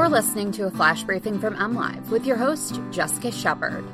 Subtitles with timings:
[0.00, 3.84] You're listening to a flash briefing from MLive with your host, Jessica Shepard.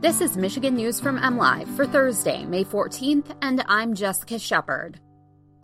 [0.00, 5.00] This is Michigan News from MLive for Thursday, May 14th, and I'm Jessica Shepard.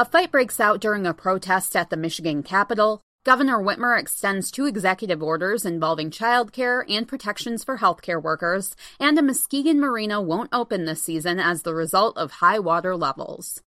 [0.00, 3.02] A fight breaks out during a protest at the Michigan Capitol.
[3.24, 9.22] Governor Whitmer extends two executive orders involving childcare and protections for healthcare workers, and a
[9.22, 13.62] Muskegon marina won't open this season as the result of high water levels.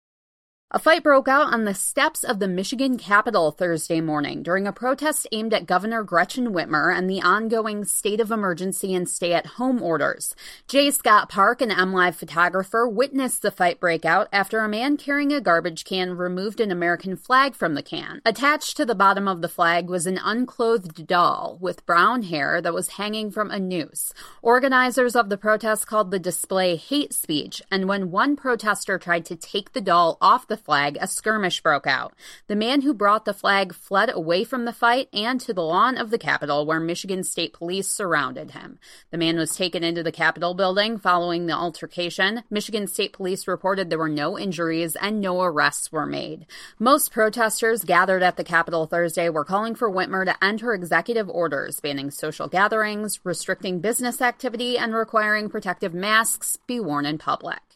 [0.70, 4.72] A fight broke out on the steps of the Michigan Capitol Thursday morning during a
[4.72, 9.46] protest aimed at Governor Gretchen Whitmer and the ongoing state of emergency and stay at
[9.56, 10.34] home orders.
[10.66, 10.91] J.
[10.91, 15.41] Scott Park, an MLive photographer, witnessed the fight break out after a man carrying a
[15.41, 18.20] garbage can removed an American flag from the can.
[18.27, 22.74] Attached to the bottom of the flag was an unclothed doll with brown hair that
[22.74, 24.12] was hanging from a noose.
[24.42, 29.34] Organizers of the protest called the display hate speech, and when one protester tried to
[29.34, 32.14] take the doll off the flag, a skirmish broke out.
[32.48, 35.97] The man who brought the flag fled away from the fight and to the lawn
[35.97, 38.79] of the Capitol, where Michigan State Police surrounded him.
[39.11, 42.42] The man was taken into the Capitol building following the altercation.
[42.51, 46.47] Michigan State Police reported there were no injuries and no arrests were made.
[46.79, 51.31] Most protesters gathered at the Capitol Thursday were calling for Whitmer to end her executive
[51.31, 57.67] orders banning social gatherings, restricting business activity, and requiring protective masks be worn in public.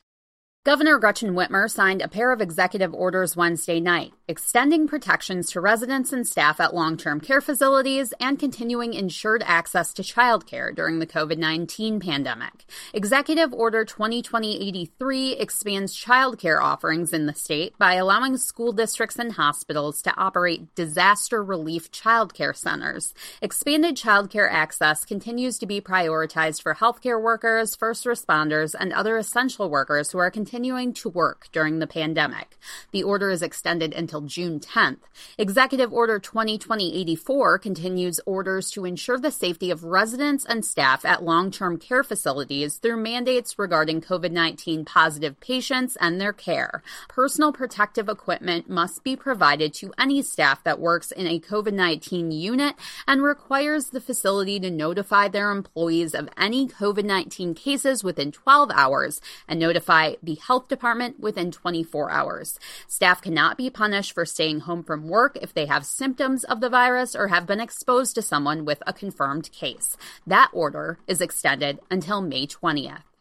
[0.65, 6.13] Governor Gretchen Whitmer signed a pair of executive orders Wednesday night, extending protections to residents
[6.13, 11.07] and staff at long term care facilities and continuing insured access to childcare during the
[11.07, 12.65] COVID 19 pandemic.
[12.95, 19.33] Executive Order 2020 83 expands childcare offerings in the state by allowing school districts and
[19.33, 23.15] hospitals to operate disaster relief childcare centers.
[23.41, 29.69] Expanded childcare access continues to be prioritized for healthcare workers, first responders, and other essential
[29.69, 32.59] workers who are continuing continuing to work during the pandemic.
[32.91, 34.99] The order is extended until June 10th.
[35.39, 41.79] Executive Order 2020-84 continues orders to ensure the safety of residents and staff at long-term
[41.79, 46.83] care facilities through mandates regarding COVID-19 positive patients and their care.
[47.09, 52.75] Personal protective equipment must be provided to any staff that works in a COVID-19 unit
[53.09, 59.19] and requires the facility to notify their employees of any COVID-19 cases within 12 hours
[59.49, 62.59] and notify the health department within 24 hours.
[62.87, 66.69] Staff cannot be punished for staying home from work if they have symptoms of the
[66.69, 69.97] virus or have been exposed to someone with a confirmed case.
[70.27, 73.12] That order is extended until May 20th.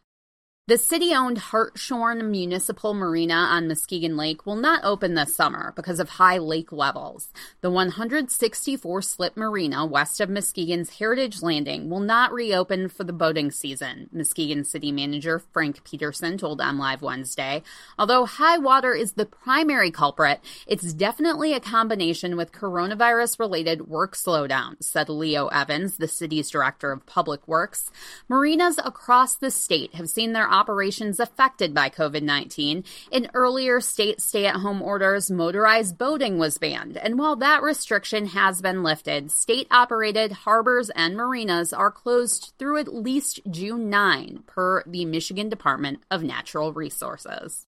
[0.68, 5.98] The city owned Hartshorn Municipal Marina on Muskegon Lake will not open this summer because
[5.98, 7.32] of high lake levels.
[7.62, 13.50] The 164 slip marina west of Muskegon's Heritage Landing will not reopen for the boating
[13.50, 17.64] season, Muskegon City Manager Frank Peterson told MLive Wednesday.
[17.98, 24.14] Although high water is the primary culprit, it's definitely a combination with coronavirus related work
[24.14, 27.90] slowdowns, said Leo Evans, the city's director of public works.
[28.28, 32.84] Marinas across the state have seen their operations affected by COVID 19.
[33.10, 36.96] In earlier state stay at home orders, motorized boating was banned.
[36.96, 42.78] And while that restriction has been lifted, state operated harbors and marinas are closed through
[42.78, 47.66] at least June 9, per the Michigan Department of Natural Resources.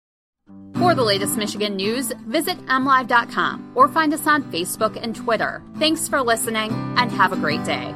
[0.74, 5.62] For the latest Michigan news, visit mlive.com or find us on Facebook and Twitter.
[5.78, 7.94] Thanks for listening and have a great day.